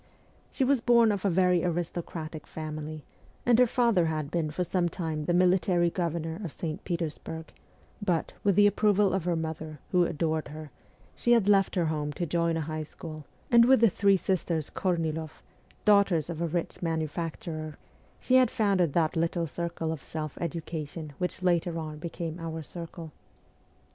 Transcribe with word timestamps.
She 0.49 0.63
was 0.63 0.81
born 0.81 1.11
of 1.11 1.25
a 1.25 1.29
very 1.29 1.63
aristocratic 1.63 2.47
family, 2.47 3.05
and 3.45 3.59
her 3.59 3.67
father 3.67 4.07
had 4.07 4.31
been 4.31 4.49
for 4.49 4.63
some 4.63 4.89
time 4.89 5.25
the 5.25 5.31
military 5.33 5.91
governor 5.91 6.41
of 6.43 6.51
St. 6.51 6.83
Petersburg; 6.83 7.51
but, 8.03 8.33
with 8.43 8.55
the 8.55 8.65
ap 8.65 8.77
proval 8.77 9.13
of 9.15 9.25
her 9.25 9.35
mother, 9.35 9.77
who 9.91 10.03
adored 10.05 10.47
her, 10.47 10.71
she 11.15 11.33
had 11.33 11.47
left 11.47 11.75
her 11.75 11.85
home 11.85 12.11
to 12.13 12.25
join 12.25 12.57
a 12.57 12.61
high 12.61 12.81
school, 12.81 13.25
and 13.51 13.65
with 13.65 13.79
the 13.79 13.91
three 13.91 14.17
sisters 14.17 14.71
Korniloff 14.71 15.43
daughters 15.85 16.31
of 16.31 16.41
a 16.41 16.47
rich 16.47 16.81
manufacturer 16.81 17.77
she 18.19 18.37
had 18.37 18.49
founded 18.49 18.93
that 18.93 19.15
little 19.15 19.45
circle 19.45 19.91
of 19.91 20.03
self 20.03 20.35
education 20.41 21.13
which 21.19 21.43
later 21.43 21.77
on 21.77 21.99
became 21.99 22.39
our 22.39 22.63
circle. 22.63 23.11